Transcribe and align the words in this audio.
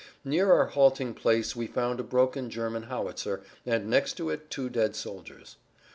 Near 0.25 0.51
our 0.51 0.65
halting 0.65 1.13
place 1.13 1.55
we 1.55 1.67
found 1.67 1.99
a 1.99 2.03
broken 2.03 2.49
German 2.49 2.81
howitzer, 2.89 3.43
and 3.67 3.87
next 3.87 4.13
to 4.13 4.31
it 4.31 4.49
two 4.49 4.67
dead 4.67 4.95
soldiers. 4.95 5.57